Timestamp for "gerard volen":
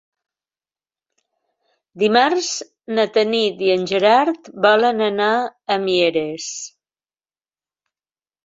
3.93-5.05